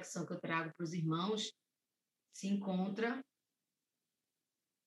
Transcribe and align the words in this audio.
reflexão 0.00 0.24
que 0.24 0.32
eu 0.32 0.40
trago 0.40 0.72
para 0.74 0.84
os 0.84 0.94
irmãos 0.94 1.52
se 2.32 2.48
encontra, 2.48 3.22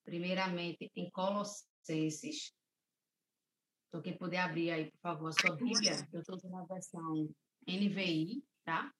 primeiramente, 0.03 0.91
em 0.95 1.09
Colossenses. 1.11 2.51
Então, 3.87 4.01
quem 4.01 4.17
puder 4.17 4.39
abrir 4.39 4.71
aí, 4.71 4.91
por 4.91 4.99
favor, 4.99 5.27
a 5.27 5.31
sua 5.31 5.55
Bíblia, 5.55 6.07
eu 6.11 6.21
estou 6.21 6.35
usando 6.35 6.55
a 6.55 6.65
versão 6.65 7.29
NVI, 7.67 8.43
tá? 8.63 8.91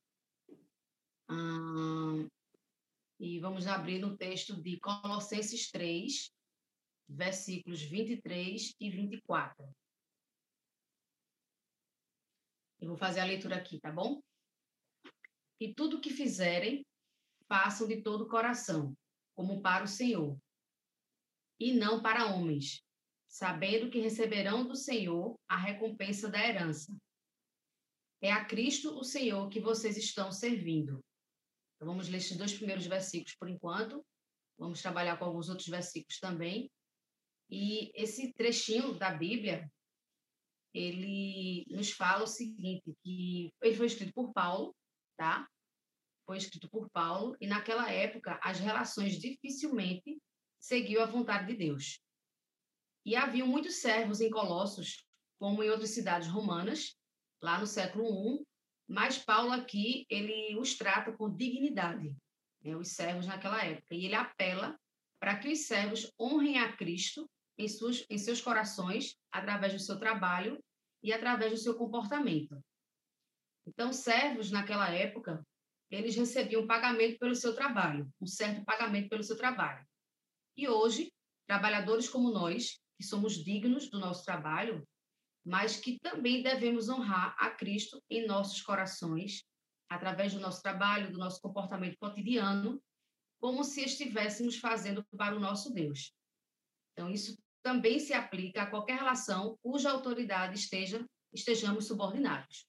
Hum, 1.29 2.27
e 3.19 3.39
vamos 3.39 3.65
abrir 3.65 3.99
no 3.99 4.15
texto 4.15 4.61
de 4.61 4.79
Colossenses 4.79 5.71
3, 5.71 6.31
versículos 7.09 7.81
23 7.81 8.75
e 8.79 8.89
24. 8.91 9.65
Eu 12.79 12.89
vou 12.89 12.97
fazer 12.97 13.21
a 13.21 13.25
leitura 13.25 13.55
aqui, 13.55 13.79
tá 13.79 13.91
bom? 13.91 14.21
E 15.63 15.73
tudo 15.73 16.02
que 16.02 16.09
fizerem, 16.09 16.85
façam 17.48 17.88
de 17.88 18.02
todo 18.02 18.26
o 18.26 18.27
coração, 18.27 18.94
como 19.34 19.62
para 19.62 19.85
o 19.85 19.88
Senhor, 19.88 20.38
e 21.58 21.71
não 21.71 22.02
para 22.02 22.35
homens, 22.35 22.84
sabendo 23.30 23.90
que 23.90 23.98
receberão 23.98 24.68
do 24.68 24.76
Senhor 24.76 25.40
a 25.48 25.55
recompensa 25.55 26.30
da 26.30 26.45
herança. 26.45 26.94
É 28.21 28.30
a 28.30 28.44
Cristo 28.44 28.90
o 28.99 29.05
Senhor 29.05 29.48
que 29.48 29.62
vocês 29.62 29.95
estão 29.95 30.34
servindo. 30.34 30.99
Então, 31.76 31.88
vamos 31.88 32.09
ler 32.09 32.18
esses 32.18 32.35
dois 32.35 32.54
primeiros 32.54 32.85
versículos 32.85 33.34
por 33.38 33.48
enquanto. 33.48 34.05
Vamos 34.57 34.82
trabalhar 34.82 35.16
com 35.18 35.23
alguns 35.23 35.48
outros 35.48 35.70
versículos 35.70 36.20
também. 36.20 36.70
E 37.49 37.90
esse 37.95 38.34
trechinho 38.34 38.99
da 38.99 39.13
Bíblia, 39.13 39.71
ele 40.73 41.66
nos 41.70 41.91
fala 41.91 42.26
o 42.26 42.27
seguinte, 42.27 42.93
que 43.02 43.49
ele 43.62 43.77
foi 43.77 43.85
escrito 43.85 44.12
por 44.13 44.34
Paulo, 44.34 44.76
tá? 45.16 45.48
Foi 46.26 46.38
escrito 46.38 46.70
por 46.70 46.90
Paulo, 46.90 47.36
e 47.40 47.48
naquela 47.48 47.91
época 47.91 48.40
as 48.41 48.59
relações 48.59 49.20
dificilmente 49.20 50.21
seguiam 50.60 51.04
a 51.04 51.07
vontade 51.07 51.48
de 51.48 51.55
Deus. 51.55 51.99
E 53.05 53.16
havia 53.16 53.46
muitos 53.46 53.76
servos 53.76 54.21
em 54.21 54.29
Colossos, 54.29 55.05
como 55.38 55.62
em 55.62 55.70
outras 55.70 55.90
cidades 55.90 56.29
romanas, 56.29 56.98
lá 57.41 57.60
no 57.60 57.68
século 57.68 58.40
I, 58.40 58.46
mas 58.88 59.18
Paulo 59.18 59.51
aqui, 59.51 60.05
ele 60.10 60.57
os 60.57 60.76
trata 60.76 61.12
com 61.12 61.35
dignidade, 61.35 62.16
né, 62.62 62.76
os 62.76 62.90
servos 62.90 63.27
naquela 63.27 63.63
época, 63.63 63.94
e 63.94 64.05
ele 64.05 64.16
apela 64.16 64.79
para 65.19 65.38
que 65.38 65.49
os 65.49 65.66
servos 65.67 66.11
honrem 66.19 66.59
a 66.59 66.75
Cristo 66.75 67.29
em, 67.57 67.67
suas, 67.67 68.05
em 68.09 68.17
seus 68.17 68.41
corações, 68.41 69.17
através 69.31 69.73
do 69.73 69.79
seu 69.79 69.99
trabalho 69.99 70.63
e 71.01 71.11
através 71.11 71.51
do 71.51 71.57
seu 71.57 71.75
comportamento. 71.75 72.63
Então, 73.66 73.94
servos 73.94 74.51
naquela 74.51 74.89
época, 74.89 75.45
eles 75.89 76.15
recebiam 76.15 76.67
pagamento 76.67 77.19
pelo 77.19 77.35
seu 77.35 77.53
trabalho, 77.53 78.09
um 78.19 78.25
certo 78.25 78.63
pagamento 78.65 79.09
pelo 79.09 79.23
seu 79.23 79.37
trabalho. 79.37 79.85
E 80.57 80.67
hoje, 80.67 81.11
trabalhadores 81.47 82.09
como 82.09 82.31
nós, 82.31 82.79
que 82.97 83.03
somos 83.03 83.43
dignos 83.43 83.89
do 83.89 83.99
nosso 83.99 84.23
trabalho, 84.23 84.87
mas 85.45 85.75
que 85.75 85.99
também 85.99 86.41
devemos 86.41 86.89
honrar 86.89 87.35
a 87.37 87.49
Cristo 87.49 88.01
em 88.09 88.25
nossos 88.25 88.61
corações, 88.61 89.43
através 89.89 90.33
do 90.33 90.39
nosso 90.39 90.61
trabalho, 90.61 91.11
do 91.11 91.17
nosso 91.17 91.41
comportamento 91.41 91.97
cotidiano, 91.97 92.81
como 93.39 93.63
se 93.63 93.83
estivéssemos 93.83 94.57
fazendo 94.57 95.03
para 95.17 95.35
o 95.35 95.39
nosso 95.39 95.73
Deus. 95.73 96.13
Então, 96.93 97.09
isso 97.09 97.37
também 97.61 97.99
se 97.99 98.13
aplica 98.13 98.63
a 98.63 98.69
qualquer 98.69 98.97
relação 98.97 99.57
cuja 99.61 99.91
autoridade 99.91 100.55
esteja 100.55 101.05
estejamos 101.33 101.87
subordinados. 101.87 102.67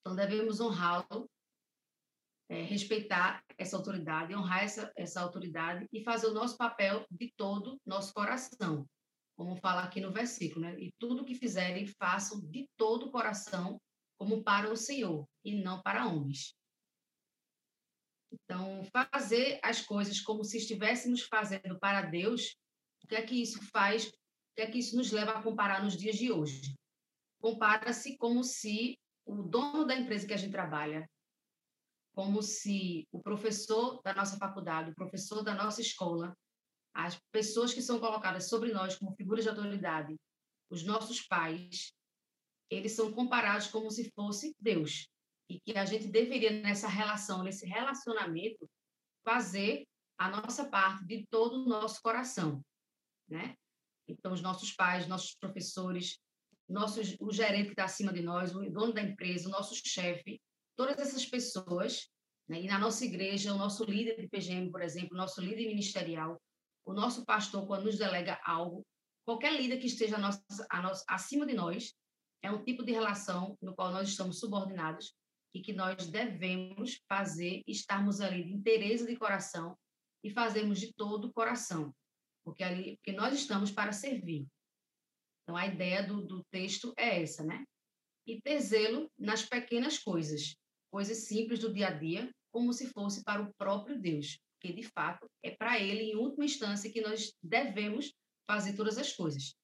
Então, 0.00 0.16
devemos 0.16 0.60
honrá-lo, 0.60 1.30
é, 2.48 2.62
respeitar 2.62 3.42
essa 3.58 3.76
autoridade, 3.76 4.34
honrar 4.34 4.64
essa, 4.64 4.90
essa 4.96 5.20
autoridade 5.20 5.86
e 5.92 6.02
fazer 6.02 6.28
o 6.28 6.34
nosso 6.34 6.56
papel 6.56 7.04
de 7.10 7.32
todo 7.36 7.78
nosso 7.84 8.12
coração, 8.14 8.86
como 9.36 9.56
fala 9.56 9.82
aqui 9.82 10.00
no 10.00 10.12
versículo, 10.12 10.62
né? 10.62 10.78
E 10.80 10.90
tudo 10.98 11.24
que 11.24 11.34
fizerem, 11.34 11.86
façam 11.86 12.40
de 12.40 12.66
todo 12.76 13.06
o 13.06 13.10
coração, 13.10 13.80
como 14.18 14.42
para 14.42 14.70
o 14.70 14.76
Senhor, 14.76 15.26
e 15.44 15.62
não 15.62 15.80
para 15.82 16.06
homens. 16.06 16.54
Então, 18.32 18.82
fazer 19.12 19.60
as 19.62 19.80
coisas 19.80 20.20
como 20.20 20.44
se 20.44 20.58
estivéssemos 20.58 21.22
fazendo 21.22 21.78
para 21.78 22.02
Deus, 22.02 22.56
o 23.04 23.06
que 23.06 23.14
é 23.14 23.22
que 23.22 23.40
isso 23.40 23.62
faz? 23.70 24.06
O 24.06 24.12
que 24.56 24.62
é 24.62 24.70
que 24.70 24.78
isso 24.78 24.96
nos 24.96 25.12
leva 25.12 25.32
a 25.32 25.42
comparar 25.42 25.82
nos 25.82 25.96
dias 25.96 26.16
de 26.16 26.32
hoje? 26.32 26.74
Compara-se 27.40 28.16
como 28.16 28.42
se 28.42 28.98
o 29.24 29.42
dono 29.42 29.84
da 29.84 29.94
empresa 29.94 30.26
que 30.26 30.34
a 30.34 30.36
gente 30.36 30.50
trabalha, 30.52 31.08
como 32.18 32.42
se 32.42 33.06
o 33.12 33.22
professor 33.22 34.02
da 34.02 34.12
nossa 34.12 34.36
faculdade, 34.38 34.90
o 34.90 34.94
professor 34.96 35.40
da 35.40 35.54
nossa 35.54 35.80
escola, 35.80 36.36
as 36.92 37.16
pessoas 37.30 37.72
que 37.72 37.80
são 37.80 38.00
colocadas 38.00 38.48
sobre 38.48 38.72
nós 38.72 38.96
como 38.96 39.14
figuras 39.14 39.44
de 39.44 39.50
autoridade, 39.50 40.16
os 40.68 40.82
nossos 40.82 41.20
pais, 41.20 41.92
eles 42.68 42.90
são 42.90 43.12
comparados 43.12 43.68
como 43.68 43.88
se 43.88 44.10
fosse 44.16 44.52
Deus. 44.58 45.06
E 45.48 45.60
que 45.60 45.78
a 45.78 45.84
gente 45.84 46.08
deveria, 46.08 46.60
nessa 46.60 46.88
relação, 46.88 47.44
nesse 47.44 47.64
relacionamento, 47.64 48.68
fazer 49.24 49.86
a 50.18 50.28
nossa 50.28 50.68
parte 50.68 51.06
de 51.06 51.24
todo 51.30 51.62
o 51.62 51.68
nosso 51.68 52.02
coração, 52.02 52.60
né? 53.28 53.54
Então, 54.08 54.32
os 54.32 54.42
nossos 54.42 54.72
pais, 54.72 55.06
nossos 55.06 55.36
professores, 55.36 56.18
nossos, 56.68 57.14
o 57.20 57.32
gerente 57.32 57.66
que 57.66 57.74
está 57.74 57.84
acima 57.84 58.12
de 58.12 58.22
nós, 58.22 58.52
o 58.56 58.68
dono 58.68 58.92
da 58.92 59.02
empresa, 59.02 59.48
o 59.48 59.52
nosso 59.52 59.72
chefe, 59.86 60.40
todas 60.78 60.96
essas 61.00 61.26
pessoas, 61.26 62.08
né? 62.48 62.62
e 62.62 62.68
na 62.68 62.78
nossa 62.78 63.04
igreja, 63.04 63.52
o 63.52 63.58
nosso 63.58 63.82
líder 63.82 64.20
de 64.20 64.28
PGM, 64.28 64.70
por 64.70 64.80
exemplo, 64.80 65.10
o 65.12 65.16
nosso 65.16 65.40
líder 65.40 65.66
ministerial, 65.66 66.40
o 66.86 66.94
nosso 66.94 67.26
pastor, 67.26 67.66
quando 67.66 67.86
nos 67.86 67.98
delega 67.98 68.40
algo, 68.44 68.86
qualquer 69.26 69.60
líder 69.60 69.78
que 69.78 69.88
esteja 69.88 70.14
a 70.14 70.20
nossa, 70.20 70.44
a 70.70 70.80
nossa, 70.80 71.04
acima 71.08 71.44
de 71.44 71.52
nós, 71.52 71.92
é 72.40 72.50
um 72.50 72.62
tipo 72.62 72.84
de 72.84 72.92
relação 72.92 73.58
no 73.60 73.74
qual 73.74 73.90
nós 73.90 74.08
estamos 74.08 74.38
subordinados 74.38 75.12
e 75.52 75.60
que 75.60 75.72
nós 75.72 76.06
devemos 76.06 77.00
fazer, 77.08 77.62
estarmos 77.66 78.20
ali 78.20 78.44
de 78.44 78.52
interesse 78.52 79.04
de 79.04 79.16
coração 79.16 79.76
e 80.22 80.30
fazermos 80.30 80.78
de 80.78 80.94
todo 80.94 81.26
o 81.26 81.32
coração, 81.32 81.92
porque 82.44 82.62
ali, 82.62 82.96
porque 82.98 83.12
nós 83.12 83.34
estamos 83.34 83.72
para 83.72 83.90
servir. 83.90 84.46
Então 85.42 85.56
a 85.56 85.66
ideia 85.66 86.06
do, 86.06 86.24
do 86.24 86.44
texto 86.52 86.94
é 86.96 87.20
essa, 87.20 87.42
né? 87.42 87.64
E 88.24 88.40
ter 88.40 88.60
zelo 88.60 89.10
nas 89.18 89.42
pequenas 89.42 89.98
coisas, 89.98 90.54
coisas 90.90 91.18
simples 91.26 91.60
do 91.60 91.72
dia 91.72 91.88
a 91.88 91.90
dia, 91.90 92.30
como 92.50 92.72
se 92.72 92.88
fosse 92.88 93.22
para 93.22 93.42
o 93.42 93.52
próprio 93.54 94.00
Deus, 94.00 94.38
porque 94.54 94.74
de 94.74 94.82
fato 94.82 95.28
é 95.42 95.50
para 95.50 95.78
ele, 95.78 96.02
em 96.02 96.16
última 96.16 96.44
instância, 96.44 96.90
que 96.90 97.00
nós 97.00 97.32
devemos 97.42 98.12
fazer 98.46 98.74
todas 98.74 98.98
as 98.98 99.12
coisas. 99.12 99.54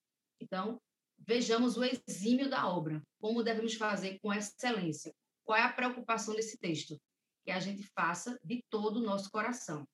Então, 0.41 0.81
vejamos 1.19 1.77
o 1.77 1.85
exímio 1.85 2.49
da 2.49 2.69
obra, 2.69 3.03
como 3.19 3.43
devemos 3.43 3.75
fazer 3.75 4.19
com 4.21 4.33
excelência. 4.33 5.13
Qual 5.45 5.59
é 5.59 5.63
a 5.63 5.73
preocupação 5.73 6.35
desse 6.35 6.59
texto? 6.59 7.01
Que 7.45 7.51
a 7.51 7.61
gente 7.61 7.83
faça 7.95 8.39
de 8.45 8.63
todo 8.71 8.99
o 8.99 9.03
nosso 9.03 9.31
coração. 9.31 9.87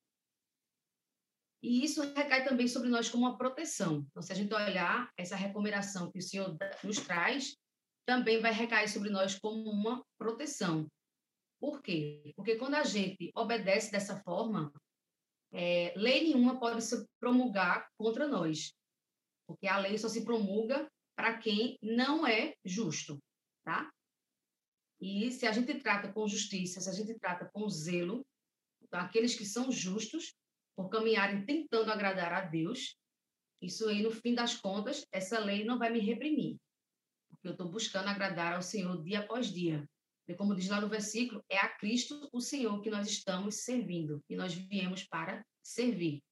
E 1.63 1.85
isso 1.85 2.01
recai 2.15 2.45
também 2.45 2.67
sobre 2.67 2.89
nós 2.89 3.09
como 3.09 3.27
uma 3.27 3.37
proteção. 3.37 4.05
Então, 4.11 4.23
se 4.23 4.33
a 4.33 4.35
gente 4.35 4.53
olhar 4.55 5.11
essa 5.17 5.37
recomendação 5.37 6.11
que 6.11 6.19
o 6.19 6.23
Senhor 6.23 6.57
nos 6.83 6.99
traz, 6.99 7.57
também 8.07 8.41
vai 8.41 8.53
recair 8.53 8.89
sobre 8.89 9.11
nós 9.11 9.39
como 9.39 9.71
uma 9.71 10.03
proteção. 10.19 10.87
Por 11.61 11.83
quê? 11.83 12.33
Porque 12.35 12.57
quando 12.57 12.75
a 12.75 12.85
gente 12.85 13.31
obedece 13.35 13.93
dessa 13.93 14.17
forma, 14.23 14.73
é, 15.53 15.93
lei 15.97 16.25
nenhuma 16.25 16.59
pode 16.59 16.83
se 16.83 17.07
promulgar 17.21 17.87
contra 17.99 18.27
nós, 18.27 18.73
porque 19.47 19.67
a 19.67 19.79
lei 19.79 19.99
só 19.99 20.09
se 20.09 20.25
promulga 20.25 20.91
para 21.15 21.37
quem 21.37 21.79
não 21.83 22.27
é 22.27 22.55
justo, 22.65 23.19
tá? 23.63 23.91
E 25.01 25.31
se 25.31 25.47
a 25.47 25.53
gente 25.53 25.75
trata 25.75 26.13
com 26.13 26.27
justiça, 26.27 26.81
se 26.81 26.89
a 26.89 26.93
gente 26.93 27.19
trata 27.19 27.51
com 27.53 27.69
zelo, 27.69 28.25
então 28.83 29.01
aqueles 29.01 29.35
que 29.35 29.45
são 29.45 29.71
justos, 29.71 30.35
por 30.77 30.89
caminharem 30.89 31.45
tentando 31.45 31.91
agradar 31.91 32.33
a 32.33 32.41
Deus, 32.41 32.97
isso 33.61 33.87
aí, 33.89 34.03
no 34.03 34.11
fim 34.11 34.35
das 34.35 34.57
contas, 34.57 35.07
essa 35.13 35.39
lei 35.39 35.65
não 35.65 35.79
vai 35.79 35.91
me 35.91 36.01
reprimir, 36.01 36.57
porque 37.29 37.49
eu 37.49 37.53
estou 37.53 37.69
buscando 37.69 38.09
agradar 38.09 38.55
ao 38.55 38.63
Senhor 38.63 39.03
dia 39.03 39.21
após 39.21 39.53
dia. 39.53 39.87
E 40.31 40.35
como 40.37 40.55
diz 40.55 40.69
lá 40.69 40.81
no 40.81 40.89
versículo, 40.89 41.45
é 41.49 41.59
a 41.59 41.69
Cristo 41.69 42.29
o 42.33 42.41
Senhor 42.41 42.81
que 42.81 42.89
nós 42.89 43.09
estamos 43.09 43.65
servindo 43.65 44.23
e 44.29 44.37
nós 44.37 44.55
viemos 44.55 45.03
para 45.03 45.45
servir. 45.61 46.23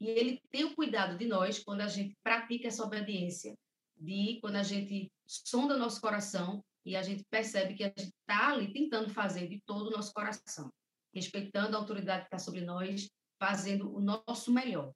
E 0.00 0.08
ele 0.08 0.40
tem 0.50 0.64
o 0.64 0.74
cuidado 0.74 1.16
de 1.16 1.24
nós 1.24 1.62
quando 1.62 1.82
a 1.82 1.86
gente 1.86 2.16
pratica 2.20 2.66
essa 2.66 2.82
obediência, 2.82 3.56
de 3.96 4.38
quando 4.40 4.56
a 4.56 4.64
gente 4.64 5.08
sonda 5.24 5.78
nosso 5.78 6.00
coração 6.00 6.64
e 6.84 6.96
a 6.96 7.02
gente 7.02 7.22
percebe 7.30 7.74
que 7.74 7.84
a 7.84 7.88
gente 7.96 8.12
está 8.20 8.48
ali 8.48 8.72
tentando 8.72 9.08
fazer 9.08 9.48
de 9.48 9.60
todo 9.64 9.86
o 9.86 9.90
nosso 9.92 10.12
coração, 10.12 10.68
respeitando 11.14 11.76
a 11.76 11.78
autoridade 11.78 12.22
que 12.22 12.26
está 12.26 12.38
sobre 12.38 12.60
nós, 12.60 13.08
fazendo 13.38 13.94
o 13.94 14.00
nosso 14.00 14.52
melhor. 14.52 14.92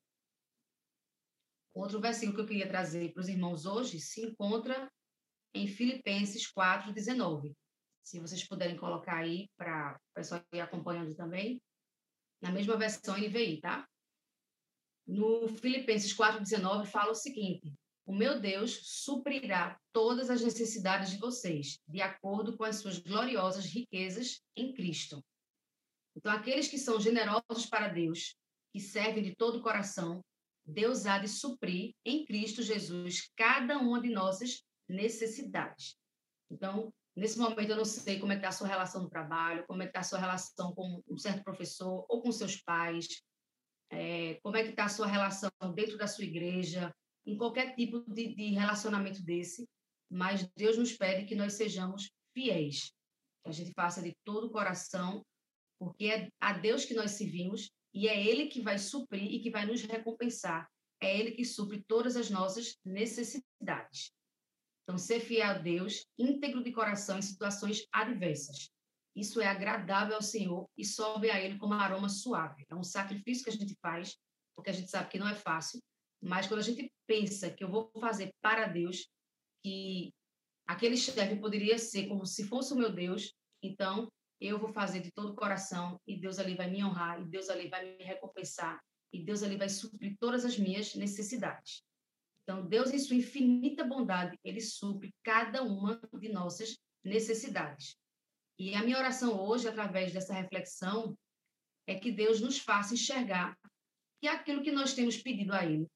Outro 1.72 2.00
versículo 2.00 2.34
que 2.34 2.40
eu 2.42 2.46
queria 2.46 2.68
trazer 2.68 3.12
para 3.12 3.20
os 3.20 3.28
irmãos 3.28 3.66
hoje 3.66 4.00
se 4.00 4.26
encontra 4.26 4.90
em 5.54 5.68
Filipenses 5.68 6.48
4, 6.48 6.92
19 6.92 7.54
Se 8.08 8.18
vocês 8.18 8.42
puderem 8.42 8.74
colocar 8.74 9.18
aí 9.18 9.50
para 9.54 10.00
o 10.12 10.14
pessoal 10.14 10.42
ir 10.54 10.60
acompanhando 10.60 11.14
também, 11.14 11.60
na 12.40 12.50
mesma 12.50 12.74
versão 12.74 13.18
NVI, 13.18 13.60
tá? 13.60 13.86
No 15.06 15.46
Filipenses 15.46 16.16
4,19 16.16 16.86
fala 16.86 17.10
o 17.10 17.14
seguinte: 17.14 17.70
O 18.06 18.14
meu 18.14 18.40
Deus 18.40 18.80
suprirá 18.82 19.78
todas 19.92 20.30
as 20.30 20.40
necessidades 20.40 21.10
de 21.10 21.18
vocês, 21.18 21.78
de 21.86 22.00
acordo 22.00 22.56
com 22.56 22.64
as 22.64 22.76
suas 22.76 22.98
gloriosas 22.98 23.66
riquezas 23.66 24.40
em 24.56 24.72
Cristo. 24.72 25.22
Então, 26.16 26.32
aqueles 26.32 26.66
que 26.66 26.78
são 26.78 26.98
generosos 26.98 27.66
para 27.68 27.88
Deus, 27.88 28.34
que 28.72 28.80
servem 28.80 29.22
de 29.22 29.36
todo 29.36 29.58
o 29.58 29.62
coração, 29.62 30.24
Deus 30.64 31.04
há 31.04 31.18
de 31.18 31.28
suprir 31.28 31.92
em 32.06 32.24
Cristo 32.24 32.62
Jesus 32.62 33.30
cada 33.36 33.76
uma 33.76 34.00
de 34.00 34.08
nossas 34.08 34.62
necessidades. 34.88 35.94
Então, 36.50 36.90
nesse 37.18 37.38
momento, 37.38 37.70
eu 37.70 37.76
não 37.76 37.84
sei 37.84 38.18
como 38.18 38.32
é 38.32 38.36
que 38.36 38.40
está 38.40 38.48
a 38.48 38.52
sua 38.52 38.68
relação 38.68 39.02
no 39.02 39.10
trabalho, 39.10 39.66
como 39.66 39.82
é 39.82 39.86
que 39.86 39.90
está 39.90 40.00
a 40.00 40.04
sua 40.04 40.18
relação 40.18 40.74
com 40.74 41.02
um 41.08 41.16
certo 41.16 41.42
professor 41.42 42.06
ou 42.08 42.22
com 42.22 42.30
seus 42.30 42.56
pais, 42.56 43.22
é, 43.90 44.34
como 44.42 44.56
é 44.56 44.62
que 44.62 44.70
está 44.70 44.84
a 44.84 44.88
sua 44.88 45.06
relação 45.06 45.50
dentro 45.74 45.96
da 45.98 46.06
sua 46.06 46.24
igreja, 46.24 46.94
em 47.26 47.36
qualquer 47.36 47.74
tipo 47.74 48.00
de, 48.06 48.34
de 48.34 48.50
relacionamento 48.50 49.22
desse, 49.22 49.68
mas 50.10 50.48
Deus 50.56 50.78
nos 50.78 50.92
pede 50.92 51.26
que 51.26 51.34
nós 51.34 51.54
sejamos 51.54 52.10
fiéis, 52.32 52.92
que 53.44 53.50
a 53.50 53.52
gente 53.52 53.72
faça 53.72 54.00
de 54.00 54.16
todo 54.24 54.46
o 54.46 54.50
coração, 54.50 55.24
porque 55.78 56.06
é 56.06 56.28
a 56.40 56.52
Deus 56.52 56.84
que 56.84 56.94
nós 56.94 57.12
servimos 57.12 57.70
e 57.92 58.08
é 58.08 58.26
Ele 58.26 58.46
que 58.46 58.62
vai 58.62 58.78
suprir 58.78 59.24
e 59.24 59.40
que 59.40 59.50
vai 59.50 59.66
nos 59.66 59.82
recompensar. 59.82 60.68
É 61.00 61.18
Ele 61.18 61.32
que 61.32 61.44
supre 61.44 61.84
todas 61.86 62.16
as 62.16 62.30
nossas 62.30 62.76
necessidades. 62.84 64.12
Então, 64.88 64.96
ser 64.96 65.20
fiel 65.20 65.50
a 65.50 65.52
Deus, 65.52 66.06
íntegro 66.18 66.64
de 66.64 66.72
coração 66.72 67.18
em 67.18 67.22
situações 67.22 67.86
adversas. 67.92 68.70
Isso 69.14 69.38
é 69.38 69.46
agradável 69.46 70.14
ao 70.14 70.22
Senhor 70.22 70.66
e 70.78 70.82
sobe 70.82 71.30
a 71.30 71.38
Ele 71.38 71.58
como 71.58 71.74
aroma 71.74 72.08
suave. 72.08 72.64
É 72.70 72.74
um 72.74 72.82
sacrifício 72.82 73.44
que 73.44 73.50
a 73.50 73.52
gente 73.52 73.76
faz, 73.82 74.16
porque 74.56 74.70
a 74.70 74.72
gente 74.72 74.90
sabe 74.90 75.10
que 75.10 75.18
não 75.18 75.28
é 75.28 75.34
fácil, 75.34 75.78
mas 76.22 76.46
quando 76.46 76.60
a 76.60 76.62
gente 76.62 76.90
pensa 77.06 77.50
que 77.50 77.62
eu 77.62 77.70
vou 77.70 77.90
fazer 78.00 78.32
para 78.40 78.66
Deus, 78.66 79.06
que 79.62 80.10
aquele 80.66 80.96
chefe 80.96 81.36
poderia 81.36 81.78
ser 81.78 82.08
como 82.08 82.24
se 82.24 82.44
fosse 82.44 82.72
o 82.72 82.76
meu 82.76 82.90
Deus, 82.90 83.34
então 83.62 84.10
eu 84.40 84.58
vou 84.58 84.72
fazer 84.72 85.00
de 85.00 85.12
todo 85.12 85.32
o 85.32 85.36
coração 85.36 86.00
e 86.06 86.18
Deus 86.18 86.38
ali 86.38 86.54
vai 86.54 86.70
me 86.70 86.82
honrar, 86.82 87.20
e 87.20 87.26
Deus 87.26 87.50
ali 87.50 87.68
vai 87.68 87.84
me 87.94 88.02
recompensar, 88.02 88.80
e 89.12 89.22
Deus 89.22 89.42
ali 89.42 89.58
vai 89.58 89.68
suprir 89.68 90.16
todas 90.18 90.46
as 90.46 90.58
minhas 90.58 90.94
necessidades. 90.94 91.82
Então, 92.48 92.66
Deus, 92.66 92.94
em 92.94 92.98
sua 92.98 93.16
infinita 93.16 93.84
bondade, 93.84 94.34
ele 94.42 94.62
supre 94.62 95.14
cada 95.22 95.62
uma 95.62 96.00
de 96.18 96.30
nossas 96.30 96.78
necessidades. 97.04 97.94
E 98.58 98.74
a 98.74 98.82
minha 98.82 98.96
oração 98.96 99.38
hoje, 99.38 99.68
através 99.68 100.14
dessa 100.14 100.32
reflexão, 100.32 101.14
é 101.86 101.94
que 101.94 102.10
Deus 102.10 102.40
nos 102.40 102.58
faça 102.58 102.94
enxergar 102.94 103.54
que 104.18 104.26
aquilo 104.26 104.62
que 104.62 104.72
nós 104.72 104.94
temos 104.94 105.18
pedido 105.18 105.52
a 105.52 105.62
Ele, 105.62 105.86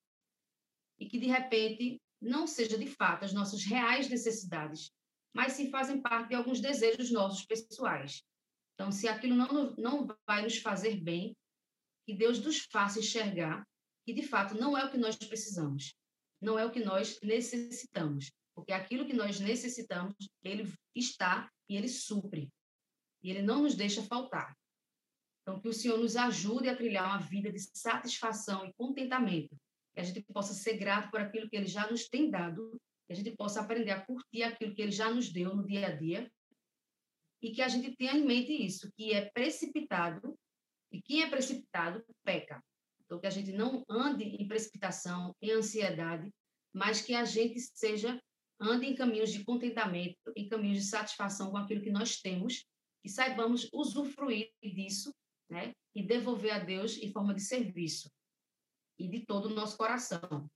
e 1.01 1.09
que 1.09 1.19
de 1.19 1.27
repente 1.27 1.99
não 2.21 2.47
seja 2.47 2.77
de 2.77 2.87
fato 2.87 3.25
as 3.25 3.33
nossas 3.33 3.65
reais 3.65 4.11
necessidades, 4.11 4.91
mas 5.35 5.55
sim 5.55 5.71
fazem 5.71 6.03
parte 6.03 6.29
de 6.29 6.35
alguns 6.35 6.61
desejos 6.61 7.11
nossos 7.11 7.47
pessoais. 7.47 8.23
Então, 8.75 8.93
se 8.93 9.09
aquilo 9.09 9.35
não, 9.35 9.75
não 9.77 10.07
vai 10.27 10.43
nos 10.43 10.59
fazer 10.59 11.01
bem, 11.01 11.35
que 12.07 12.15
Deus 12.15 12.39
nos 12.41 12.59
faça 12.71 12.99
enxergar 12.99 13.67
que 14.05 14.13
de 14.13 14.23
fato 14.23 14.55
não 14.55 14.77
é 14.77 14.85
o 14.85 14.91
que 14.91 14.99
nós 14.99 15.17
precisamos, 15.17 15.95
não 16.43 16.59
é 16.59 16.67
o 16.67 16.73
que 16.73 16.81
nós 16.81 17.21
necessitamos, 17.23 18.33
porque 18.55 18.73
aquilo 18.73 19.06
que 19.06 19.15
nós 19.15 19.41
necessitamos, 19.41 20.15
Ele 20.43 20.71
está 20.94 21.50
e 21.69 21.77
Ele 21.77 21.89
supre. 21.89 22.50
E 23.23 23.31
Ele 23.31 23.43
não 23.43 23.62
nos 23.62 23.75
deixa 23.75 24.03
faltar. 24.03 24.56
Então, 25.43 25.61
que 25.61 25.69
o 25.69 25.73
Senhor 25.73 25.99
nos 25.99 26.17
ajude 26.17 26.69
a 26.69 26.77
trilhar 26.77 27.06
uma 27.06 27.19
vida 27.19 27.50
de 27.50 27.59
satisfação 27.61 28.67
e 28.67 28.73
contentamento. 28.75 29.56
Que 29.94 30.00
a 30.00 30.05
gente 30.05 30.23
possa 30.23 30.53
ser 30.53 30.77
grato 30.77 31.11
por 31.11 31.21
aquilo 31.21 31.49
que 31.49 31.56
Ele 31.56 31.67
já 31.67 31.89
nos 31.91 32.09
tem 32.09 32.31
dado. 32.31 32.81
Que 33.06 33.12
a 33.12 33.17
gente 33.17 33.35
possa 33.37 33.61
aprender 33.61 33.91
a 33.93 34.05
curtir 34.05 34.43
aquilo 34.43 34.75
que 34.75 34.83
Ele 34.83 34.93
já 34.93 35.12
nos 35.12 35.33
deu 35.33 35.55
no 35.55 35.67
dia 35.67 35.87
a 35.87 35.97
dia. 35.97 36.31
E 37.41 37.53
que 37.53 37.62
a 37.62 37.69
gente 37.69 37.97
tenha 37.97 38.15
em 38.15 38.25
mente 38.25 38.53
isso, 38.53 38.91
que 38.97 39.12
é 39.12 39.31
precipitado. 39.31 40.39
E 40.93 41.00
quem 41.03 41.23
é 41.23 41.31
precipitado, 41.31 42.05
peca. 42.25 42.62
Então, 43.12 43.20
que 43.20 43.26
a 43.26 43.31
gente 43.31 43.53
não 43.53 43.85
ande 43.91 44.25
em 44.25 44.49
precipitação, 44.49 45.37
em 45.43 45.50
ansiedade, 45.50 46.32
mas 46.73 47.03
que 47.03 47.14
a 47.14 47.26
gente 47.26 47.61
seja 47.61 48.19
ande 48.59 48.87
em 48.87 48.94
caminhos 48.94 49.31
de 49.31 49.44
contentamento, 49.44 50.17
em 50.35 50.49
caminhos 50.49 50.79
de 50.79 50.85
satisfação 50.85 51.50
com 51.50 51.59
aquilo 51.59 51.82
que 51.82 51.91
nós 51.91 52.23
temos, 52.23 52.64
e 53.05 53.11
saibamos 53.11 53.69
usufruir 53.70 54.49
disso, 54.62 55.14
né? 55.50 55.75
E 55.94 56.03
devolver 56.03 56.53
a 56.53 56.59
Deus 56.59 56.97
em 56.97 57.12
forma 57.12 57.35
de 57.35 57.43
serviço 57.43 58.11
e 58.99 59.06
de 59.06 59.26
todo 59.26 59.50
o 59.50 59.55
nosso 59.55 59.76
coração. 59.76 60.50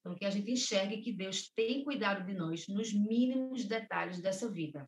Então, 0.00 0.14
que 0.14 0.26
a 0.26 0.30
gente 0.30 0.50
enxergue 0.50 1.00
que 1.00 1.10
Deus 1.10 1.50
tem 1.56 1.82
cuidado 1.84 2.26
de 2.26 2.34
nós 2.34 2.68
nos 2.68 2.92
mínimos 2.92 3.64
detalhes 3.64 4.20
dessa 4.20 4.46
vida. 4.46 4.86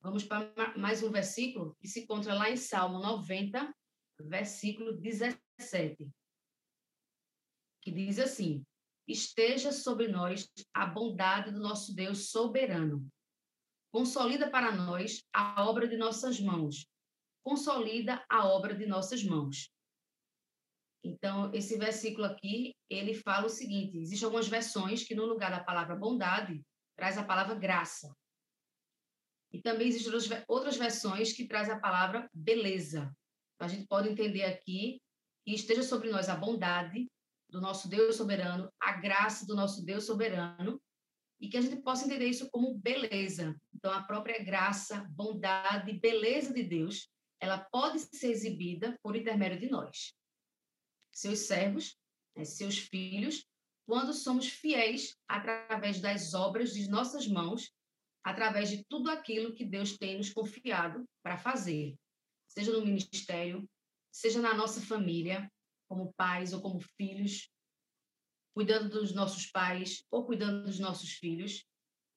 Vamos 0.00 0.22
para 0.22 0.78
mais 0.78 1.02
um 1.02 1.10
versículo 1.10 1.76
que 1.80 1.88
se 1.88 2.02
encontra 2.02 2.32
lá 2.32 2.48
em 2.48 2.56
Salmo 2.56 3.00
90, 3.00 3.74
versículo 4.28 4.96
17, 4.96 6.08
que 7.82 7.90
diz 7.90 8.18
assim: 8.18 8.64
esteja 9.06 9.72
sobre 9.72 10.08
nós 10.08 10.48
a 10.72 10.86
bondade 10.86 11.50
do 11.50 11.60
nosso 11.60 11.94
Deus 11.94 12.30
soberano. 12.30 13.06
Consolida 13.92 14.48
para 14.50 14.70
nós 14.70 15.24
a 15.32 15.64
obra 15.64 15.88
de 15.88 15.96
nossas 15.96 16.40
mãos. 16.40 16.86
Consolida 17.42 18.24
a 18.28 18.46
obra 18.46 18.74
de 18.74 18.86
nossas 18.86 19.24
mãos. 19.24 19.70
Então, 21.02 21.50
esse 21.54 21.78
versículo 21.78 22.26
aqui, 22.26 22.74
ele 22.88 23.14
fala 23.14 23.46
o 23.46 23.50
seguinte: 23.50 23.98
existem 23.98 24.26
algumas 24.26 24.48
versões 24.48 25.04
que, 25.04 25.14
no 25.14 25.24
lugar 25.24 25.50
da 25.50 25.64
palavra 25.64 25.96
bondade, 25.96 26.62
traz 26.96 27.16
a 27.16 27.24
palavra 27.24 27.54
graça. 27.54 28.14
E 29.52 29.60
também 29.60 29.88
existem 29.88 30.44
outras 30.46 30.76
versões 30.76 31.32
que 31.32 31.48
traz 31.48 31.68
a 31.68 31.80
palavra 31.80 32.30
beleza. 32.32 33.12
Então, 33.60 33.68
a 33.68 33.70
gente 33.70 33.86
pode 33.88 34.08
entender 34.08 34.44
aqui 34.44 35.02
que 35.44 35.52
esteja 35.52 35.82
sobre 35.82 36.08
nós 36.08 36.30
a 36.30 36.34
bondade, 36.34 37.06
do 37.50 37.60
nosso 37.60 37.90
Deus 37.90 38.16
soberano, 38.16 38.72
a 38.80 38.92
graça 38.92 39.44
do 39.44 39.54
nosso 39.54 39.84
Deus 39.84 40.04
soberano, 40.04 40.80
e 41.38 41.46
que 41.46 41.58
a 41.58 41.60
gente 41.60 41.76
possa 41.82 42.06
entender 42.06 42.24
isso 42.24 42.48
como 42.50 42.78
beleza. 42.78 43.54
Então, 43.74 43.92
a 43.92 44.02
própria 44.02 44.42
graça, 44.42 45.06
bondade, 45.10 45.92
beleza 45.92 46.54
de 46.54 46.62
Deus, 46.62 47.10
ela 47.38 47.58
pode 47.58 47.98
ser 47.98 48.30
exibida 48.30 48.98
por 49.02 49.14
intermédio 49.14 49.60
de 49.60 49.68
nós, 49.68 50.14
seus 51.12 51.40
servos, 51.40 51.98
né, 52.34 52.46
seus 52.46 52.78
filhos, 52.78 53.44
quando 53.86 54.14
somos 54.14 54.48
fiéis 54.48 55.14
através 55.28 56.00
das 56.00 56.32
obras 56.32 56.72
de 56.72 56.88
nossas 56.88 57.26
mãos, 57.26 57.70
através 58.24 58.70
de 58.70 58.82
tudo 58.88 59.10
aquilo 59.10 59.52
que 59.52 59.66
Deus 59.66 59.98
tem 59.98 60.16
nos 60.16 60.32
confiado 60.32 61.04
para 61.22 61.36
fazer, 61.36 61.94
seja 62.50 62.72
no 62.72 62.84
ministério, 62.84 63.68
seja 64.12 64.40
na 64.40 64.52
nossa 64.54 64.80
família, 64.80 65.50
como 65.88 66.12
pais 66.14 66.52
ou 66.52 66.60
como 66.60 66.80
filhos, 66.96 67.48
cuidando 68.54 68.88
dos 68.88 69.14
nossos 69.14 69.46
pais 69.46 70.04
ou 70.10 70.26
cuidando 70.26 70.64
dos 70.64 70.78
nossos 70.78 71.12
filhos, 71.12 71.64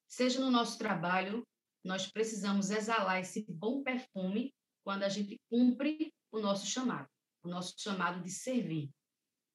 seja 0.07 0.39
no 0.39 0.49
nosso 0.49 0.77
trabalho, 0.77 1.47
nós 1.83 2.11
precisamos 2.11 2.71
exalar 2.71 3.19
esse 3.19 3.45
bom 3.47 3.83
perfume 3.83 4.53
quando 4.83 5.03
a 5.03 5.09
gente 5.09 5.39
cumpre 5.49 6.11
o 6.31 6.39
nosso 6.39 6.65
chamado, 6.65 7.07
o 7.43 7.47
nosso 7.47 7.75
chamado 7.77 8.21
de 8.21 8.29
servir. 8.29 8.89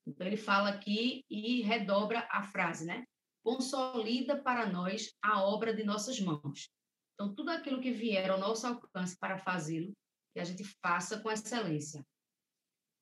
Então 0.06 0.26
ele 0.26 0.36
fala 0.36 0.70
aqui 0.70 1.24
e 1.28 1.60
redobra 1.62 2.26
a 2.30 2.42
frase, 2.42 2.86
né? 2.86 3.04
Consolida 3.42 4.40
para 4.40 4.70
nós 4.70 5.14
a 5.22 5.42
obra 5.42 5.74
de 5.74 5.84
nossas 5.84 6.20
mãos. 6.20 6.70
Então 7.14 7.34
tudo 7.34 7.50
aquilo 7.50 7.80
que 7.80 7.92
vier 7.92 8.30
ao 8.30 8.38
nosso 8.38 8.66
alcance 8.66 9.18
para 9.18 9.38
fazê-lo, 9.38 9.92
que 10.38 10.42
a 10.42 10.44
gente 10.44 10.62
faça 10.80 11.20
com 11.20 11.32
excelência. 11.32 12.06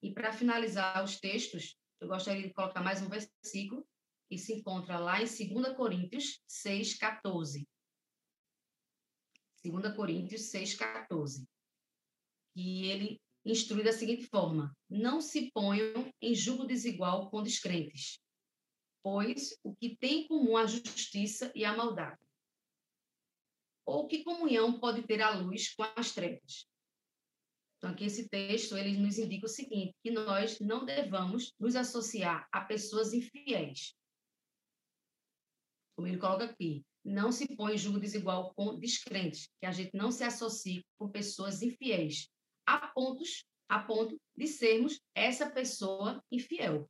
E 0.02 0.10
para 0.10 0.32
finalizar 0.32 1.04
os 1.04 1.20
textos, 1.20 1.76
eu 2.00 2.08
gostaria 2.08 2.48
de 2.48 2.54
colocar 2.54 2.80
mais 2.80 3.02
um 3.02 3.10
versículo 3.10 3.86
que 4.26 4.38
se 4.38 4.54
encontra 4.54 4.98
lá 4.98 5.20
em 5.20 5.26
2 5.26 5.76
Coríntios 5.76 6.40
6, 6.48 6.96
14. 6.96 7.68
2 9.62 9.94
Coríntios 9.94 10.50
6, 10.50 10.76
14. 10.76 11.46
E 12.54 12.86
ele 12.86 13.20
instrui 13.44 13.84
da 13.84 13.92
seguinte 13.92 14.26
forma: 14.28 14.74
Não 14.88 15.20
se 15.20 15.50
ponham 15.50 16.10
em 16.22 16.34
julgo 16.34 16.64
desigual 16.64 17.28
com 17.28 17.42
descrentes, 17.42 18.18
pois 19.02 19.58
o 19.62 19.76
que 19.76 19.94
tem 19.94 20.22
em 20.22 20.26
comum 20.26 20.56
a 20.56 20.64
justiça 20.64 21.52
e 21.54 21.66
a 21.66 21.76
maldade? 21.76 22.18
Ou 23.84 24.08
que 24.08 24.24
comunhão 24.24 24.80
pode 24.80 25.02
ter 25.02 25.20
a 25.20 25.34
luz 25.34 25.74
com 25.74 25.82
as 25.94 26.14
trevas? 26.14 26.66
Então, 27.78 27.90
aqui 27.90 28.04
esse 28.04 28.28
texto 28.28 28.76
ele 28.76 28.96
nos 28.96 29.18
indica 29.18 29.46
o 29.46 29.50
seguinte, 29.50 29.94
que 30.02 30.10
nós 30.10 30.58
não 30.60 30.84
devamos 30.84 31.52
nos 31.58 31.76
associar 31.76 32.48
a 32.50 32.60
pessoas 32.62 33.12
infiéis. 33.12 33.94
Como 35.94 36.08
ele 36.08 36.18
coloca 36.18 36.44
aqui, 36.44 36.84
não 37.04 37.30
se 37.30 37.54
põe 37.54 37.74
em 37.74 37.78
julgo 37.78 38.00
desigual 38.00 38.52
com 38.54 38.78
descrentes, 38.78 39.48
que 39.60 39.66
a 39.66 39.70
gente 39.70 39.94
não 39.94 40.10
se 40.10 40.24
associe 40.24 40.84
com 40.98 41.10
pessoas 41.10 41.62
infiéis, 41.62 42.28
a 42.66 42.88
pontos 42.88 43.44
a 43.68 43.80
ponto 43.80 44.20
de 44.36 44.46
sermos 44.46 45.00
essa 45.14 45.50
pessoa 45.50 46.22
infiel. 46.30 46.88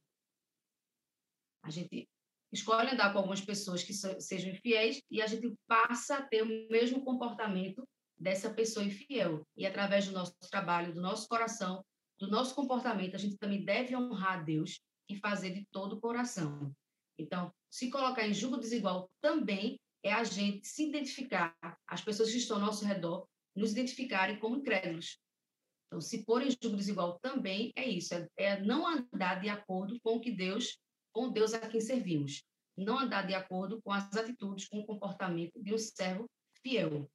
A 1.62 1.70
gente 1.70 2.08
escolhe 2.52 2.90
andar 2.90 3.12
com 3.12 3.18
algumas 3.18 3.40
pessoas 3.40 3.82
que 3.82 3.92
sejam 3.92 4.50
infiéis 4.50 5.02
e 5.10 5.20
a 5.20 5.26
gente 5.26 5.52
passa 5.66 6.18
a 6.18 6.22
ter 6.22 6.42
o 6.42 6.70
mesmo 6.70 7.04
comportamento 7.04 7.86
dessa 8.18 8.52
pessoa 8.52 8.84
infiel. 8.84 9.46
E 9.56 9.66
através 9.66 10.06
do 10.06 10.12
nosso 10.12 10.34
trabalho, 10.50 10.94
do 10.94 11.00
nosso 11.00 11.28
coração, 11.28 11.84
do 12.18 12.28
nosso 12.28 12.54
comportamento, 12.54 13.14
a 13.14 13.18
gente 13.18 13.36
também 13.36 13.64
deve 13.64 13.94
honrar 13.94 14.40
a 14.40 14.42
Deus 14.42 14.80
e 15.08 15.16
fazer 15.16 15.50
de 15.50 15.66
todo 15.70 15.94
o 15.94 16.00
coração. 16.00 16.74
Então, 17.18 17.52
se 17.70 17.90
colocar 17.90 18.26
em 18.26 18.34
julgo 18.34 18.56
desigual 18.56 19.10
também 19.20 19.78
é 20.02 20.12
a 20.12 20.24
gente 20.24 20.66
se 20.66 20.88
identificar, 20.88 21.54
as 21.86 22.00
pessoas 22.00 22.30
que 22.30 22.38
estão 22.38 22.58
ao 22.58 22.62
nosso 22.62 22.84
redor, 22.84 23.26
nos 23.54 23.72
identificarem 23.72 24.38
como 24.38 24.56
incrédulos. 24.56 25.18
Então, 25.86 26.00
se 26.00 26.24
pôr 26.24 26.42
em 26.42 26.50
julgo 26.50 26.76
desigual 26.76 27.18
também 27.20 27.72
é 27.74 27.88
isso, 27.88 28.14
é, 28.14 28.28
é 28.36 28.60
não 28.60 28.86
andar 28.86 29.40
de 29.40 29.48
acordo 29.48 29.98
com 30.00 30.16
o 30.16 30.20
que 30.20 30.30
Deus, 30.30 30.78
com 31.12 31.30
Deus 31.30 31.54
a 31.54 31.60
quem 31.60 31.80
servimos. 31.80 32.44
Não 32.76 32.98
andar 32.98 33.26
de 33.26 33.34
acordo 33.34 33.80
com 33.82 33.90
as 33.90 34.14
atitudes, 34.14 34.68
com 34.68 34.80
o 34.80 34.86
comportamento 34.86 35.62
de 35.62 35.72
um 35.72 35.78
servo 35.78 36.28
fiel. 36.62 37.10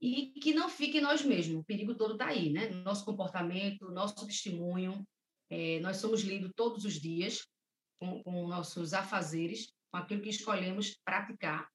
E 0.00 0.26
que 0.40 0.54
não 0.54 0.68
fique 0.68 0.98
em 0.98 1.00
nós 1.00 1.24
mesmos, 1.24 1.60
o 1.60 1.64
perigo 1.64 1.94
todo 1.94 2.12
está 2.12 2.26
aí, 2.26 2.50
né? 2.50 2.68
Nosso 2.68 3.04
comportamento, 3.04 3.90
nosso 3.90 4.26
testemunho, 4.26 5.04
é, 5.50 5.80
nós 5.80 5.96
somos 5.96 6.22
lidos 6.22 6.52
todos 6.54 6.84
os 6.84 6.94
dias 6.94 7.46
com, 7.98 8.22
com 8.22 8.46
nossos 8.46 8.94
afazeres, 8.94 9.72
com 9.90 9.98
aquilo 9.98 10.22
que 10.22 10.28
escolhemos 10.28 10.96
praticar 11.04 11.68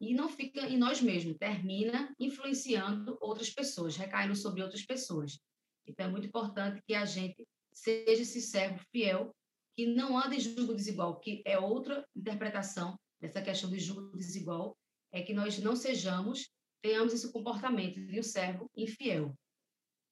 e 0.00 0.12
não 0.12 0.28
fica 0.28 0.60
em 0.68 0.76
nós 0.76 1.00
mesmos, 1.00 1.36
termina 1.38 2.14
influenciando 2.18 3.16
outras 3.20 3.50
pessoas, 3.50 3.96
recaindo 3.96 4.36
sobre 4.36 4.62
outras 4.62 4.84
pessoas. 4.84 5.38
Então, 5.86 6.06
é 6.06 6.10
muito 6.10 6.26
importante 6.26 6.82
que 6.86 6.94
a 6.94 7.04
gente 7.04 7.46
seja 7.72 8.22
esse 8.22 8.40
servo 8.40 8.82
fiel, 8.92 9.34
que 9.74 9.86
não 9.86 10.18
anda 10.18 10.34
em 10.34 10.40
julgo 10.40 10.74
desigual, 10.74 11.18
que 11.18 11.42
é 11.46 11.58
outra 11.58 12.06
interpretação 12.14 12.98
dessa 13.20 13.40
questão 13.40 13.70
de 13.70 13.78
julgo 13.78 14.16
desigual, 14.16 14.76
é 15.12 15.22
que 15.22 15.32
nós 15.32 15.58
não 15.58 15.74
sejamos, 15.74 16.50
tenhamos 16.86 17.12
esse 17.12 17.32
comportamento 17.32 18.00
de 18.00 18.20
um 18.20 18.22
servo 18.22 18.70
infiel. 18.76 19.34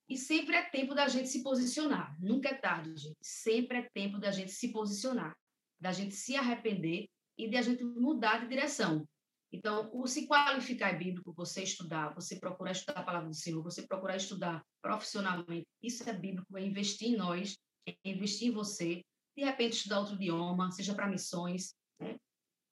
E 0.09 0.19
sempre 0.19 0.57
é 0.57 0.63
tempo 0.63 0.93
da 0.93 1.07
gente 1.07 1.29
se 1.29 1.41
posicionar, 1.41 2.21
nunca 2.21 2.49
é 2.49 2.55
tarde, 2.55 2.97
gente. 2.97 3.17
Sempre 3.23 3.79
é 3.79 3.89
tempo 3.95 4.19
da 4.19 4.33
gente 4.33 4.51
se 4.51 4.73
posicionar, 4.73 5.37
da 5.81 5.93
gente 5.93 6.17
se 6.17 6.35
arrepender 6.37 7.07
e 7.39 7.49
de 7.49 7.57
a 7.57 7.63
gente 7.63 7.85
mudar 7.85 8.39
de 8.39 8.49
direção. 8.49 9.07
Então, 9.53 9.89
o 9.95 10.05
se 10.09 10.27
qualificar 10.27 10.91
é 10.91 10.99
bíblico, 10.99 11.33
você 11.33 11.63
estudar, 11.63 12.13
você 12.13 12.41
procurar 12.41 12.73
estudar 12.73 13.01
a 13.01 13.05
palavra 13.05 13.29
do 13.29 13.37
Senhor, 13.37 13.63
você 13.63 13.87
procurar 13.87 14.17
estudar 14.17 14.61
profissionalmente, 14.83 15.67
isso 15.81 16.09
é 16.11 16.13
bíblico, 16.13 16.59
é 16.59 16.67
investir 16.67 17.11
em 17.11 17.17
nós, 17.17 17.57
é 17.89 17.95
investir 18.05 18.49
em 18.49 18.51
você, 18.51 19.01
de 19.39 19.45
repente 19.45 19.75
estudar 19.75 20.01
outro 20.01 20.17
idioma, 20.17 20.73
seja 20.73 20.93
para 20.93 21.07
missões, 21.07 21.73
né? 22.01 22.17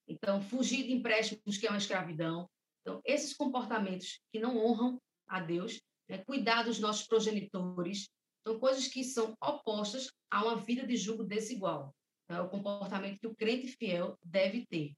Então, 0.08 0.42
fugir 0.42 0.84
de 0.84 0.92
empréstimos, 0.92 1.56
que 1.56 1.66
é 1.68 1.70
uma 1.70 1.78
escravidão. 1.78 2.50
Então, 2.82 3.00
esses 3.04 3.34
comportamentos 3.34 4.20
que 4.32 4.40
não 4.40 4.56
honram 4.58 5.00
a 5.26 5.40
Deus, 5.40 5.80
né? 6.08 6.18
cuidar 6.18 6.64
dos 6.64 6.78
nossos 6.78 7.06
progenitores, 7.06 8.08
são 8.46 8.58
coisas 8.58 8.88
que 8.88 9.04
são 9.04 9.34
opostas 9.40 10.10
a 10.30 10.44
uma 10.44 10.56
vida 10.56 10.86
de 10.86 10.96
julgo 10.96 11.24
desigual. 11.24 11.94
É 12.28 12.40
o 12.40 12.48
comportamento 12.48 13.20
que 13.20 13.26
o 13.26 13.34
crente 13.34 13.68
fiel 13.68 14.18
deve 14.24 14.66
ter. 14.66 14.92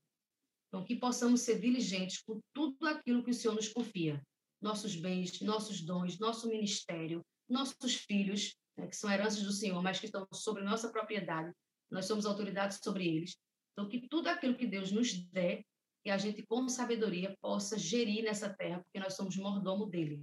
Então, 0.69 0.85
que 0.85 0.97
possamos 0.97 1.43
ser 1.43 1.61
diligentes 1.61 2.23
com 2.23 2.41
tudo 2.53 2.87
aquilo 2.87 3.23
que 3.23 3.31
o 3.31 3.35
Senhor 3.35 3.55
nos 3.55 3.69
confia. 3.69 4.23
Nossos 4.61 4.97
bens, 4.97 5.41
nossos 5.41 5.83
dons, 5.83 6.19
nosso 6.19 6.49
ministério, 6.49 7.25
nossos 7.49 7.95
filhos, 7.95 8.57
né, 8.77 8.87
que 8.87 8.97
são 8.97 9.11
heranças 9.11 9.43
do 9.43 9.53
Senhor, 9.53 9.81
mas 9.83 10.01
que 10.01 10.07
estão 10.07 10.27
sobre 10.33 10.63
nossa 10.63 10.91
propriedade. 10.91 11.53
Nós 11.91 12.07
somos 12.07 12.25
autoridades 12.25 12.81
sobre 12.83 13.07
eles. 13.07 13.37
Então, 13.73 13.89
que 13.89 14.09
tudo 14.09 14.29
aquilo 14.29 14.57
que 14.57 14.67
Deus 14.67 14.91
nos 14.91 15.13
der, 15.31 15.63
que 16.05 16.11
a 16.11 16.19
gente, 16.19 16.43
com 16.43 16.69
sabedoria, 16.69 17.35
possa 17.41 17.79
gerir 17.79 18.23
nessa 18.23 18.53
terra, 18.53 18.83
porque 18.85 19.01
nós 19.01 19.15
somos 19.15 19.37
mordomo 19.37 19.87
dele. 19.87 20.23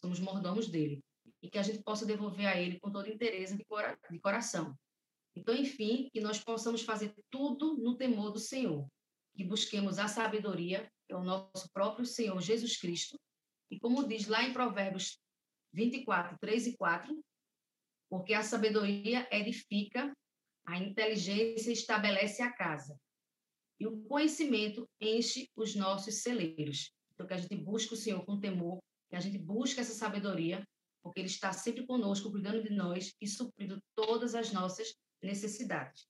Somos 0.00 0.18
mordomos 0.18 0.68
dele. 0.68 1.00
E 1.40 1.48
que 1.48 1.58
a 1.58 1.62
gente 1.62 1.82
possa 1.82 2.04
devolver 2.04 2.46
a 2.46 2.60
ele 2.60 2.80
com 2.80 2.90
todo 2.90 3.08
interesse 3.08 3.56
de, 3.56 3.64
cora 3.64 3.96
de 4.10 4.18
coração. 4.18 4.76
Então, 5.36 5.54
enfim, 5.54 6.08
que 6.12 6.20
nós 6.20 6.42
possamos 6.42 6.82
fazer 6.82 7.14
tudo 7.30 7.76
no 7.76 7.96
temor 7.96 8.32
do 8.32 8.40
Senhor 8.40 8.86
que 9.34 9.44
busquemos 9.44 9.98
a 9.98 10.08
sabedoria, 10.08 10.88
que 11.06 11.12
é 11.12 11.16
o 11.16 11.24
nosso 11.24 11.68
próprio 11.72 12.06
Senhor 12.06 12.40
Jesus 12.40 12.76
Cristo. 12.76 13.18
E 13.70 13.78
como 13.78 14.06
diz 14.06 14.26
lá 14.26 14.42
em 14.44 14.52
Provérbios 14.52 15.18
24, 15.72 16.38
3 16.38 16.68
e 16.68 16.76
4, 16.76 17.24
porque 18.08 18.32
a 18.32 18.42
sabedoria 18.42 19.26
edifica, 19.30 20.12
a 20.66 20.78
inteligência 20.78 21.72
estabelece 21.72 22.42
a 22.42 22.52
casa, 22.52 22.96
e 23.78 23.86
o 23.86 24.02
conhecimento 24.02 24.88
enche 25.00 25.48
os 25.56 25.74
nossos 25.74 26.22
celeiros. 26.22 26.92
Então, 27.12 27.26
que 27.26 27.34
a 27.34 27.38
gente 27.38 27.56
busque 27.56 27.94
o 27.94 27.96
Senhor 27.96 28.24
com 28.24 28.40
temor, 28.40 28.78
que 29.08 29.16
a 29.16 29.20
gente 29.20 29.38
busque 29.38 29.80
essa 29.80 29.94
sabedoria, 29.94 30.64
porque 31.02 31.20
Ele 31.20 31.28
está 31.28 31.52
sempre 31.52 31.86
conosco, 31.86 32.30
cuidando 32.30 32.62
de 32.62 32.70
nós 32.70 33.12
e 33.20 33.26
suprindo 33.26 33.78
todas 33.94 34.34
as 34.34 34.52
nossas 34.52 34.94
necessidades. 35.22 36.06